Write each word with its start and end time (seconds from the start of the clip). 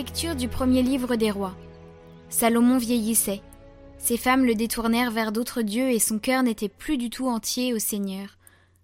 Lecture 0.00 0.34
du 0.34 0.48
premier 0.48 0.82
livre 0.82 1.14
des 1.16 1.30
rois. 1.30 1.54
Salomon 2.30 2.78
vieillissait. 2.78 3.42
Ses 3.98 4.16
femmes 4.16 4.46
le 4.46 4.54
détournèrent 4.54 5.10
vers 5.10 5.30
d'autres 5.30 5.60
dieux 5.60 5.90
et 5.90 5.98
son 5.98 6.18
cœur 6.18 6.42
n'était 6.42 6.70
plus 6.70 6.96
du 6.96 7.10
tout 7.10 7.28
entier 7.28 7.74
au 7.74 7.78
Seigneur, 7.78 8.38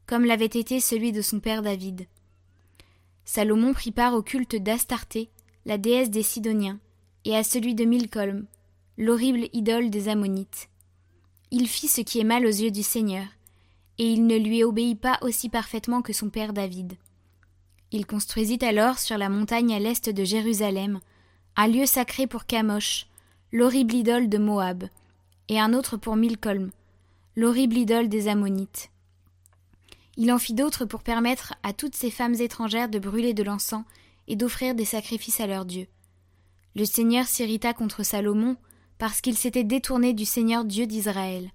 comme 0.04 0.26
l'avait 0.26 0.44
été 0.44 0.78
celui 0.78 1.12
de 1.12 1.22
son 1.22 1.40
père 1.40 1.62
David. 1.62 2.06
Salomon 3.24 3.72
prit 3.72 3.92
part 3.92 4.12
au 4.12 4.20
culte 4.20 4.56
d'Astarté, 4.56 5.30
la 5.64 5.78
déesse 5.78 6.10
des 6.10 6.22
Sidoniens, 6.22 6.80
et 7.24 7.34
à 7.34 7.44
celui 7.44 7.74
de 7.74 7.86
Milcolm, 7.86 8.44
l'horrible 8.98 9.48
idole 9.54 9.88
des 9.88 10.10
Ammonites. 10.10 10.68
Il 11.50 11.66
fit 11.66 11.88
ce 11.88 12.02
qui 12.02 12.20
est 12.20 12.24
mal 12.24 12.44
aux 12.44 12.50
yeux 12.50 12.70
du 12.70 12.82
Seigneur, 12.82 13.24
et 13.96 14.04
il 14.04 14.26
ne 14.26 14.36
lui 14.36 14.62
obéit 14.64 15.00
pas 15.00 15.18
aussi 15.22 15.48
parfaitement 15.48 16.02
que 16.02 16.12
son 16.12 16.28
père 16.28 16.52
David. 16.52 16.92
Il 17.92 18.04
construisit 18.04 18.58
alors 18.62 18.98
sur 18.98 19.16
la 19.16 19.28
montagne 19.30 19.72
à 19.72 19.78
l'est 19.78 20.10
de 20.10 20.24
Jérusalem 20.24 21.00
un 21.56 21.68
lieu 21.68 21.86
sacré 21.86 22.26
pour 22.26 22.44
Kamosh, 22.44 23.06
l'horrible 23.50 23.94
idole 23.94 24.28
de 24.28 24.36
Moab, 24.36 24.84
et 25.48 25.58
un 25.58 25.72
autre 25.72 25.96
pour 25.96 26.16
Milcolm, 26.16 26.70
l'horrible 27.34 27.78
idole 27.78 28.10
des 28.10 28.28
Ammonites. 28.28 28.90
Il 30.18 30.30
en 30.32 30.38
fit 30.38 30.52
d'autres 30.52 30.84
pour 30.84 31.02
permettre 31.02 31.54
à 31.62 31.72
toutes 31.72 31.94
ces 31.94 32.10
femmes 32.10 32.34
étrangères 32.34 32.90
de 32.90 32.98
brûler 32.98 33.32
de 33.32 33.42
l'encens 33.42 33.84
et 34.28 34.36
d'offrir 34.36 34.74
des 34.74 34.84
sacrifices 34.84 35.40
à 35.40 35.46
leurs 35.46 35.64
dieux. 35.64 35.86
Le 36.74 36.84
Seigneur 36.84 37.26
s'irrita 37.26 37.72
contre 37.72 38.02
Salomon 38.02 38.56
parce 38.98 39.22
qu'il 39.22 39.36
s'était 39.36 39.64
détourné 39.64 40.12
du 40.12 40.26
Seigneur 40.26 40.64
Dieu 40.64 40.86
d'Israël. 40.86 41.50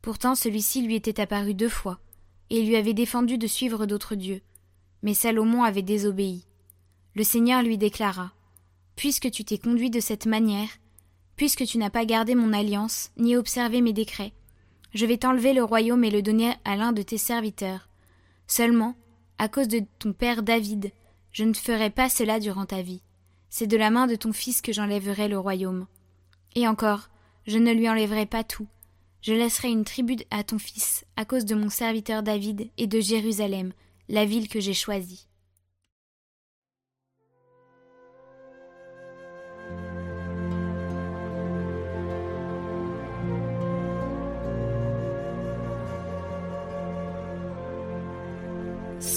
Pourtant 0.00 0.34
celui-ci 0.34 0.82
lui 0.82 0.96
était 0.96 1.20
apparu 1.20 1.54
deux 1.54 1.68
fois, 1.68 2.00
et 2.50 2.62
lui 2.62 2.74
avait 2.74 2.94
défendu 2.94 3.38
de 3.38 3.46
suivre 3.46 3.86
d'autres 3.86 4.16
dieux. 4.16 4.40
Mais 5.02 5.14
Salomon 5.14 5.62
avait 5.62 5.82
désobéi. 5.82 6.44
Le 7.14 7.22
Seigneur 7.22 7.62
lui 7.62 7.78
déclara. 7.78 8.32
Puisque 8.96 9.30
tu 9.30 9.44
t'es 9.44 9.58
conduit 9.58 9.90
de 9.90 10.00
cette 10.00 10.26
manière, 10.26 10.68
puisque 11.36 11.64
tu 11.64 11.78
n'as 11.78 11.90
pas 11.90 12.04
gardé 12.04 12.34
mon 12.34 12.52
alliance, 12.52 13.10
ni 13.16 13.36
observé 13.36 13.80
mes 13.80 13.92
décrets, 13.92 14.32
je 14.94 15.06
vais 15.06 15.16
t'enlever 15.16 15.54
le 15.54 15.64
royaume 15.64 16.04
et 16.04 16.10
le 16.10 16.22
donner 16.22 16.54
à 16.64 16.76
l'un 16.76 16.92
de 16.92 17.02
tes 17.02 17.18
serviteurs. 17.18 17.88
Seulement, 18.46 18.94
à 19.38 19.48
cause 19.48 19.68
de 19.68 19.82
ton 19.98 20.12
père 20.12 20.42
David, 20.42 20.92
je 21.32 21.44
ne 21.44 21.54
ferai 21.54 21.90
pas 21.90 22.08
cela 22.08 22.38
durant 22.38 22.66
ta 22.66 22.82
vie. 22.82 23.02
C'est 23.48 23.66
de 23.66 23.76
la 23.76 23.90
main 23.90 24.06
de 24.06 24.16
ton 24.16 24.32
fils 24.32 24.60
que 24.60 24.72
j'enlèverai 24.72 25.28
le 25.28 25.38
royaume. 25.38 25.86
Et 26.54 26.68
encore, 26.68 27.08
je 27.46 27.58
ne 27.58 27.72
lui 27.72 27.88
enlèverai 27.88 28.26
pas 28.26 28.44
tout. 28.44 28.68
Je 29.22 29.32
laisserai 29.32 29.68
une 29.68 29.84
tribu 29.84 30.16
à 30.30 30.44
ton 30.44 30.58
fils, 30.58 31.04
à 31.16 31.24
cause 31.24 31.44
de 31.44 31.54
mon 31.54 31.68
serviteur 31.68 32.22
David 32.22 32.68
et 32.76 32.86
de 32.86 33.00
Jérusalem, 33.00 33.72
la 34.08 34.24
ville 34.24 34.48
que 34.48 34.60
j'ai 34.60 34.74
choisie. 34.74 35.26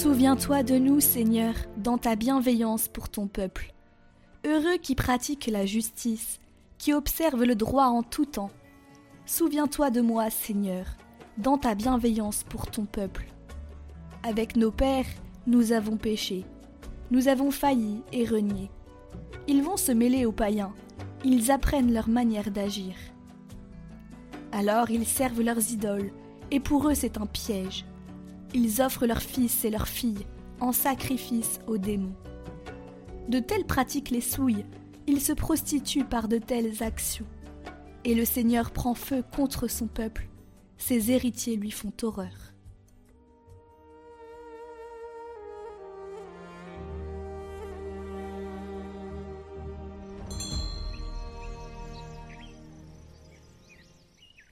Souviens-toi 0.06 0.62
de 0.62 0.78
nous, 0.78 1.00
Seigneur, 1.00 1.56
dans 1.78 1.98
ta 1.98 2.16
bienveillance 2.16 2.90
pour 2.90 3.10
ton 3.10 3.26
peuple. 3.26 3.74
Heureux 4.46 4.78
qui 4.80 4.94
pratique 4.94 5.48
la 5.48 5.66
justice, 5.66 6.40
qui 6.78 6.94
observe 6.94 7.44
le 7.44 7.56
droit 7.56 7.86
en 7.86 8.04
tout 8.04 8.28
temps. 8.28 8.52
Souviens-toi 9.26 9.90
de 9.90 10.02
moi, 10.02 10.30
Seigneur, 10.30 10.86
dans 11.40 11.58
ta 11.58 11.74
bienveillance 11.74 12.44
pour 12.44 12.70
ton 12.70 12.86
peuple. 12.86 13.26
Avec 14.22 14.56
nos 14.56 14.70
pères, 14.70 15.08
nous 15.48 15.72
avons 15.72 15.98
péché. 15.98 16.46
Nous 17.10 17.28
avons 17.28 17.50
failli 17.50 18.04
et 18.14 18.26
renié. 18.26 18.70
Ils 19.48 19.64
vont 19.64 19.76
se 19.76 19.92
mêler 19.92 20.28
aux 20.28 20.32
païens. 20.32 20.76
Ils 21.24 21.50
apprennent 21.50 21.92
leur 21.92 22.10
manière 22.10 22.52
d'agir. 22.52 22.94
Alors 24.52 24.92
ils 24.92 25.08
servent 25.08 25.42
leurs 25.42 25.72
idoles, 25.72 26.12
et 26.52 26.60
pour 26.60 26.88
eux 26.90 26.94
c'est 26.94 27.18
un 27.18 27.26
piège. 27.26 27.86
Ils 28.58 28.82
offrent 28.82 29.06
leurs 29.06 29.22
fils 29.22 29.66
et 29.66 29.70
leurs 29.70 29.90
filles 29.90 30.26
en 30.62 30.72
sacrifice 30.72 31.60
aux 31.68 31.78
démons. 31.78 32.16
De 33.28 33.40
telles 33.40 33.66
pratiques 33.66 34.12
les 34.12 34.22
souillent, 34.22 34.64
ils 35.08 35.20
se 35.20 35.34
prostituent 35.34 36.06
par 36.06 36.30
de 36.30 36.38
telles 36.38 36.82
actions. 36.82 37.28
Et 38.06 38.16
le 38.16 38.24
Seigneur 38.24 38.72
prend 38.72 38.96
feu 38.96 39.26
contre 39.36 39.68
son 39.68 39.88
peuple, 39.88 40.30
ses 40.78 41.12
héritiers 41.12 41.58
lui 41.58 41.70
font 41.70 41.92
horreur. 42.02 42.54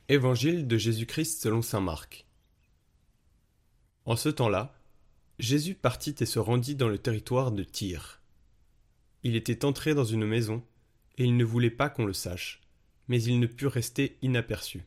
Évangile 0.10 0.68
de 0.68 0.78
Jésus-Christ 0.78 1.42
selon 1.42 1.62
saint 1.62 1.80
Marc. 1.80 2.28
En 4.06 4.16
ce 4.16 4.30
temps-là, 4.30 4.78
Jésus 5.40 5.76
partit 5.76 6.16
et 6.20 6.26
se 6.26 6.40
rendit 6.40 6.76
dans 6.76 6.90
le 6.90 6.98
territoire 6.98 7.52
de 7.52 7.64
Tyr. 7.64 8.22
Il 9.24 9.36
était 9.36 9.66
entré 9.66 9.96
dans 9.96 10.04
une 10.04 10.26
maison, 10.26 10.64
et 11.18 11.24
il 11.24 11.38
ne 11.38 11.46
voulait 11.46 11.70
pas 11.70 11.90
qu'on 11.90 12.06
le 12.06 12.14
sache, 12.14 12.62
mais 13.08 13.22
il 13.24 13.40
ne 13.40 13.48
put 13.48 13.68
rester 13.68 14.18
inaperçu. 14.22 14.84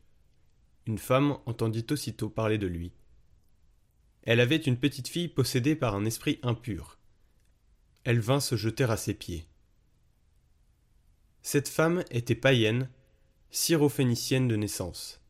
Une 0.87 0.99
femme 0.99 1.39
entendit 1.47 1.87
aussitôt 1.91 2.29
parler 2.29 2.59
de 2.59 2.67
lui. 2.67 2.93
Elle 4.23 4.41
avait 4.41 4.57
une 4.57 4.77
petite 4.77 5.09
fille 5.09 5.29
possédée 5.29 5.77
par 5.77 5.95
un 5.95 6.05
esprit 6.05 6.39
impur. 6.43 6.99
Elle 8.05 8.21
vint 8.21 8.41
se 8.41 8.57
jeter 8.57 8.85
à 8.85 8.97
ses 8.97 9.15
pieds. 9.15 9.47
Cette 11.43 11.69
femme 11.69 12.05
était 12.11 12.35
païenne 12.35 12.91
syrophénicienne 13.51 14.49
de 14.49 14.57
naissance, 14.57 15.21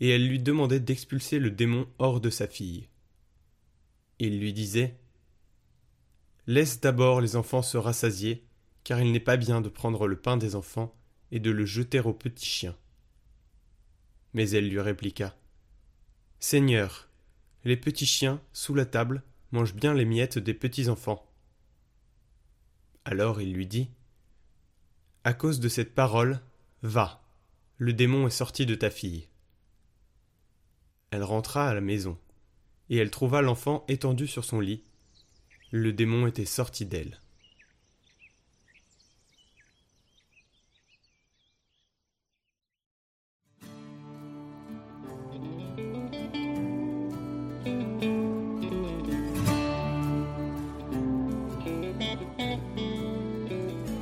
et 0.00 0.10
elle 0.10 0.28
lui 0.28 0.40
demandait 0.40 0.80
d'expulser 0.80 1.38
le 1.38 1.50
démon 1.50 1.88
hors 1.98 2.20
de 2.20 2.28
sa 2.28 2.46
fille. 2.46 2.88
Il 4.18 4.38
lui 4.38 4.52
disait 4.52 4.96
Laisse 6.46 6.80
d'abord 6.80 7.20
les 7.20 7.36
enfants 7.36 7.62
se 7.62 7.76
rassasier, 7.76 8.44
car 8.84 9.00
il 9.00 9.12
n'est 9.12 9.20
pas 9.20 9.36
bien 9.36 9.60
de 9.60 9.68
prendre 9.68 10.06
le 10.06 10.20
pain 10.20 10.36
des 10.36 10.54
enfants 10.54 10.94
et 11.32 11.40
de 11.40 11.50
le 11.50 11.64
jeter 11.64 12.00
aux 12.00 12.12
petits 12.12 12.46
chiens. 12.46 12.76
Mais 14.34 14.50
elle 14.50 14.68
lui 14.68 14.80
répliqua 14.80 15.36
Seigneur, 16.38 17.08
les 17.64 17.76
petits 17.76 18.06
chiens, 18.06 18.42
sous 18.52 18.74
la 18.74 18.84
table, 18.84 19.22
mangent 19.52 19.74
bien 19.74 19.94
les 19.94 20.04
miettes 20.04 20.38
des 20.38 20.52
petits 20.52 20.90
enfants. 20.90 21.24
Alors 23.06 23.40
il 23.40 23.52
lui 23.54 23.66
dit 23.66 23.88
À 25.24 25.32
cause 25.32 25.60
de 25.60 25.68
cette 25.68 25.94
parole, 25.94 26.40
va, 26.82 27.22
le 27.78 27.92
démon 27.92 28.26
est 28.26 28.30
sorti 28.30 28.66
de 28.66 28.74
ta 28.74 28.90
fille. 28.90 29.28
Elle 31.10 31.22
rentra 31.22 31.68
à 31.68 31.74
la 31.74 31.80
maison, 31.80 32.18
et 32.90 32.96
elle 32.96 33.10
trouva 33.10 33.42
l'enfant 33.42 33.84
étendu 33.88 34.26
sur 34.26 34.44
son 34.44 34.60
lit. 34.60 34.82
Le 35.70 35.92
démon 35.92 36.26
était 36.26 36.44
sorti 36.44 36.86
d'elle. 36.86 37.18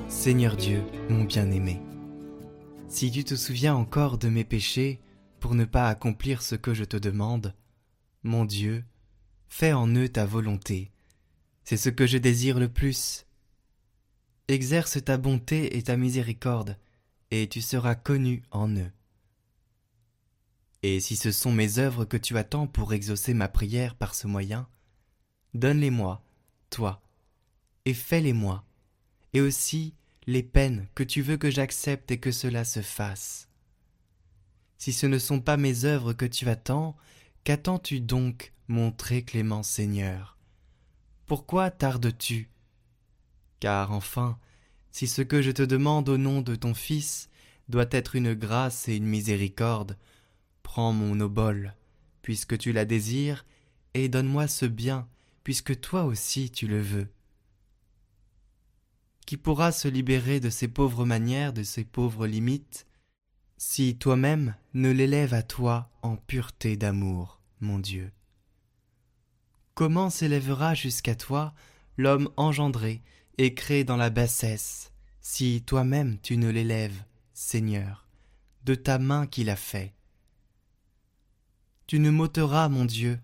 Seigneur 0.09 0.57
Dieu, 0.57 0.85
mon 1.09 1.25
bien-aimé, 1.25 1.81
si 2.87 3.11
tu 3.11 3.25
te 3.25 3.35
souviens 3.35 3.75
encore 3.75 4.19
de 4.19 4.29
mes 4.29 4.45
péchés 4.45 5.01
pour 5.41 5.57
ne 5.57 5.65
pas 5.65 5.89
accomplir 5.89 6.43
ce 6.43 6.55
que 6.55 6.75
je 6.75 6.85
te 6.85 6.97
demande, 6.97 7.55
mon 8.23 8.45
Dieu, 8.45 8.85
fais 9.49 9.73
en 9.73 9.89
eux 9.89 10.09
ta 10.09 10.25
volonté. 10.25 10.91
C'est 11.65 11.77
ce 11.77 11.89
que 11.89 12.07
je 12.07 12.19
désire 12.19 12.59
le 12.59 12.69
plus. 12.69 13.27
Exerce 14.49 15.03
ta 15.05 15.17
bonté 15.17 15.77
et 15.77 15.83
ta 15.83 15.97
miséricorde, 15.97 16.79
et 17.31 17.49
tu 17.49 17.61
seras 17.61 17.95
connu 17.95 18.43
en 18.51 18.69
eux. 18.77 18.91
Et 20.83 21.01
si 21.01 21.17
ce 21.17 21.31
sont 21.31 21.53
mes 21.53 21.79
œuvres 21.79 22.05
que 22.05 22.17
tu 22.17 22.37
attends 22.37 22.67
pour 22.67 22.93
exaucer 22.93 23.35
ma 23.35 23.49
prière 23.49 23.95
par 23.95 24.15
ce 24.15 24.27
moyen, 24.27 24.69
donne-les-moi, 25.55 26.25
toi, 26.71 27.01
et 27.85 27.95
fais-les-moi, 27.95 28.65
et 29.33 29.41
aussi 29.41 29.95
les 30.27 30.43
peines 30.43 30.89
que 30.95 31.05
tu 31.05 31.23
veux 31.23 31.37
que 31.37 31.51
j'accepte 31.51 32.11
et 32.11 32.19
que 32.19 32.33
cela 32.33 32.65
se 32.65 32.83
fasse. 32.83 33.49
Si 34.79 34.93
ce 34.93 35.07
ne 35.07 35.19
sont 35.19 35.41
pas 35.41 35.57
mes 35.57 35.85
œuvres 35.85 36.13
que 36.13 36.27
tu 36.27 36.49
attends, 36.49 36.97
qu'attends-tu 37.45 38.01
donc, 38.01 38.53
mon 38.69 38.93
très 38.93 39.23
clément 39.23 39.63
Seigneur? 39.63 40.39
Pourquoi 41.27 41.71
tardes-tu? 41.71 42.49
Car 43.61 43.93
enfin, 43.93 44.39
si 44.91 45.07
ce 45.07 45.23
que 45.23 45.43
je 45.43 45.51
te 45.51 45.63
demande 45.63 46.09
au 46.09 46.19
nom 46.19 46.41
de 46.41 46.55
ton 46.55 46.75
Fils 46.75 47.29
doit 47.69 47.87
être 47.91 48.17
une 48.17 48.35
grâce 48.35 48.89
et 48.89 48.97
une 48.97 49.07
miséricorde, 49.07 49.97
prends 50.63 50.93
mon 50.93 51.19
obole, 51.21 51.75
puisque 52.23 52.59
tu 52.59 52.73
la 52.73 52.85
désires, 52.85 53.45
et 53.95 54.09
donne-moi 54.09 54.47
ce 54.47 54.67
bien, 54.67 55.09
puisque 55.45 55.81
toi 55.81 56.05
aussi 56.05 56.51
tu 56.51 56.67
le 56.67 56.81
veux. 56.81 57.09
Qui 59.27 59.37
pourra 59.37 59.73
se 59.73 59.89
libérer 59.89 60.41
de 60.41 60.51
ses 60.51 60.69
pauvres 60.69 61.05
manières, 61.05 61.53
de 61.53 61.63
ses 61.63 61.85
pauvres 61.85 62.27
limites, 62.27 62.87
si 63.65 63.97
toi-même 63.97 64.57
ne 64.75 64.91
l'élèves 64.91 65.35
à 65.35 65.45
toi 65.45 65.89
en 66.03 66.17
pureté 66.17 66.77
d'amour, 66.77 67.41
mon 67.61 67.79
Dieu 67.79 68.11
Comment 69.75 70.11
s'élèvera 70.11 70.75
jusqu'à 70.75 71.15
toi 71.15 71.55
l'homme 71.97 72.29
engendré 72.37 73.03
et 73.39 73.55
créé 73.55 73.85
dans 73.85 73.97
la 73.97 74.11
bassesse, 74.11 74.91
si 75.21 75.63
toi-même 75.63 76.19
tu 76.23 76.37
ne 76.39 76.51
l'élèves, 76.51 77.05
Seigneur, 77.35 78.09
de 78.65 78.75
ta 78.75 78.99
main 78.99 79.29
qui 79.29 79.45
l'a 79.45 79.55
fait? 79.55 79.95
Tu 81.87 82.01
ne 82.01 82.11
m'ôteras, 82.11 82.69
mon 82.69 82.85
Dieu, 82.85 83.21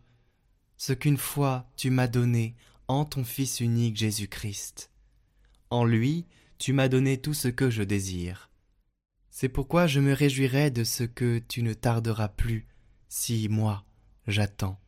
ce 0.76 0.92
qu'une 0.92 1.18
fois 1.18 1.68
tu 1.76 1.90
m'as 1.90 2.06
donné 2.06 2.54
en 2.86 3.04
ton 3.04 3.24
Fils 3.24 3.58
unique 3.58 3.96
Jésus-Christ. 3.96 4.92
En 5.70 5.84
lui, 5.84 6.26
tu 6.58 6.72
m'as 6.72 6.88
donné 6.88 7.20
tout 7.20 7.34
ce 7.34 7.48
que 7.48 7.70
je 7.70 7.82
désire. 7.82 8.47
C'est 9.40 9.48
pourquoi 9.48 9.86
je 9.86 10.00
me 10.00 10.12
réjouirai 10.14 10.72
de 10.72 10.82
ce 10.82 11.04
que 11.04 11.38
tu 11.38 11.62
ne 11.62 11.72
tarderas 11.72 12.26
plus, 12.26 12.66
si 13.08 13.46
moi 13.48 13.84
j'attends. 14.26 14.80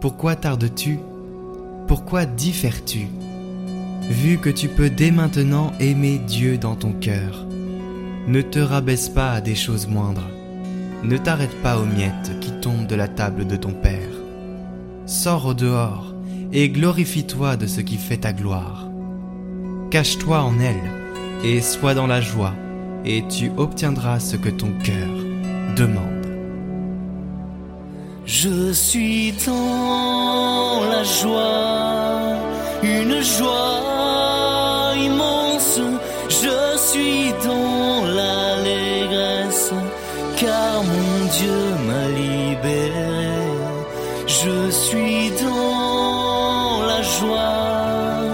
Pourquoi 0.00 0.34
tardes-tu? 0.34 0.98
Pourquoi 1.86 2.26
diffères-tu? 2.26 3.06
Vu 4.10 4.38
que 4.38 4.50
tu 4.50 4.66
peux 4.66 4.90
dès 4.90 5.12
maintenant 5.12 5.72
aimer 5.78 6.18
Dieu 6.18 6.58
dans 6.58 6.74
ton 6.74 6.92
cœur, 6.92 7.46
ne 8.26 8.42
te 8.42 8.58
rabaisse 8.58 9.08
pas 9.08 9.34
à 9.34 9.40
des 9.40 9.54
choses 9.54 9.86
moindres. 9.86 10.28
Ne 11.04 11.16
t'arrête 11.16 11.62
pas 11.62 11.78
aux 11.78 11.86
miettes 11.86 12.32
qui 12.40 12.50
tombent 12.60 12.88
de 12.88 12.96
la 12.96 13.06
table 13.06 13.46
de 13.46 13.54
ton 13.54 13.72
Père. 13.72 14.10
Sors 15.06 15.46
au 15.46 15.54
dehors 15.54 16.12
et 16.52 16.70
glorifie-toi 16.70 17.56
de 17.56 17.68
ce 17.68 17.80
qui 17.80 17.98
fait 17.98 18.16
ta 18.16 18.32
gloire. 18.32 18.85
Cache-toi 19.90 20.40
en 20.40 20.58
elle 20.58 20.90
et 21.44 21.60
sois 21.60 21.94
dans 21.94 22.06
la 22.06 22.20
joie, 22.20 22.54
et 23.04 23.24
tu 23.28 23.52
obtiendras 23.56 24.18
ce 24.20 24.36
que 24.36 24.48
ton 24.48 24.72
cœur 24.82 25.08
demande. 25.76 26.26
Je 28.24 28.72
suis 28.72 29.32
dans 29.46 30.80
la 30.90 31.04
joie, 31.04 32.38
une 32.82 33.22
joie 33.22 34.92
immense. 34.96 35.80
Je 36.28 36.76
suis 36.76 37.32
dans 37.44 38.04
l'allégresse, 38.04 39.72
car 40.36 40.82
mon 40.82 41.26
Dieu 41.38 41.60
m'a 41.86 42.08
libéré. 42.08 42.96
Je 44.26 44.70
suis 44.70 45.30
dans 45.40 46.82
la 46.84 47.00
joie, 47.02 48.25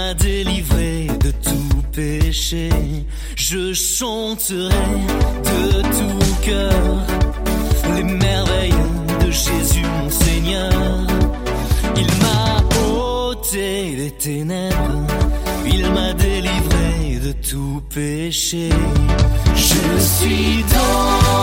m'a 0.00 0.14
délivré 0.14 1.06
de 1.24 1.30
tout 1.46 1.82
péché. 1.92 2.68
Je 3.36 3.72
chanterai 3.72 4.92
de 5.52 5.64
tout 5.98 6.26
cœur 6.46 6.82
les 7.96 8.06
merveilles 8.26 8.86
de 9.22 9.30
Jésus 9.30 9.86
mon 9.98 10.10
Seigneur. 10.24 10.72
Il 12.02 12.10
m'a 12.22 12.46
ôté 12.96 13.94
les 14.00 14.12
ténèbres, 14.26 15.06
il 15.76 15.82
m'a 15.96 16.12
délivré 16.14 16.92
de 17.26 17.32
tout 17.48 17.82
péché. 17.94 18.68
Je 19.54 19.84
suis 20.14 20.64
dans 20.76 21.39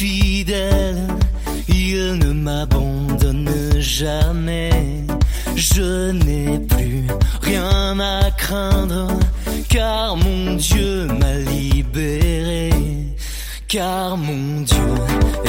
fidèle, 0.00 0.96
il 1.68 2.14
ne 2.22 2.32
m'abandonne 2.32 3.52
jamais. 3.78 4.70
Je 5.56 6.10
n'ai 6.12 6.58
plus 6.72 7.04
rien 7.42 8.00
à 8.00 8.30
craindre, 8.30 9.08
car 9.68 10.16
mon 10.16 10.54
Dieu 10.54 11.06
m'a 11.20 11.34
libéré. 11.54 12.70
Car 13.68 14.16
mon 14.16 14.62
Dieu 14.70 14.92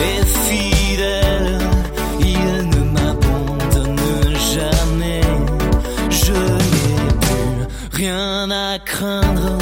est 0.10 0.26
fidèle, 0.48 1.58
il 2.20 2.54
ne 2.74 2.82
m'abandonne 2.96 4.10
jamais. 4.54 5.28
Je 6.10 6.40
n'ai 6.72 7.04
plus 7.26 7.52
rien 8.02 8.52
à 8.52 8.80
craindre, 8.80 9.58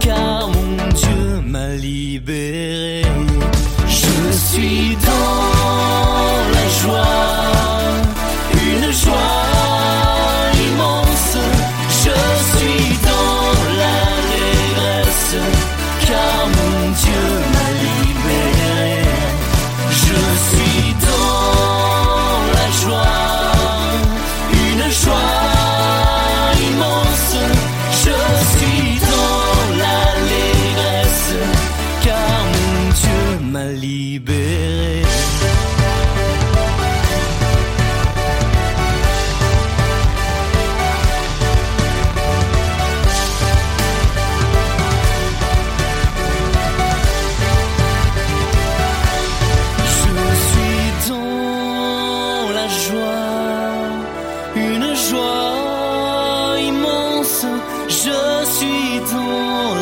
car 0.00 0.48
mon 0.48 0.76
Dieu 1.00 1.22
m'a 1.52 1.68
libéré. 1.74 2.51
Suis 4.52 4.96
dans 4.96 6.50
la 6.52 6.68
joie, 6.68 7.41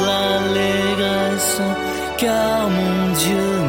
l'allégresse, 0.07 1.63
car 2.19 2.69
mon 2.69 3.13
Dieu 3.15 3.60